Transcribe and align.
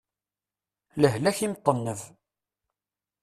Lehlak 1.01 1.39
imṭenneb. 1.45 1.99